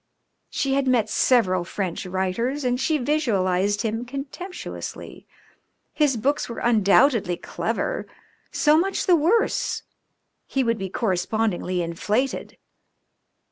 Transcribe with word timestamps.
She 0.49 0.73
had 0.73 0.87
met 0.87 1.11
several 1.11 1.63
French 1.63 2.07
writers 2.07 2.63
and 2.63 2.81
she 2.81 2.97
visualised 2.97 3.83
him 3.83 4.03
contemptuously. 4.03 5.27
His 5.93 6.17
books 6.17 6.49
were 6.49 6.57
undoubtedly 6.57 7.37
clever. 7.37 8.07
So 8.51 8.79
much 8.79 9.05
the 9.05 9.15
worse; 9.15 9.83
he 10.47 10.63
would 10.63 10.79
be 10.79 10.89
correspondingly 10.89 11.83
inflated. 11.83 12.57